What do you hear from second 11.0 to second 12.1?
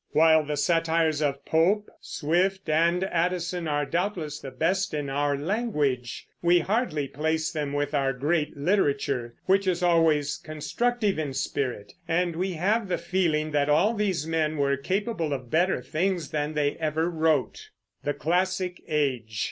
in spirit;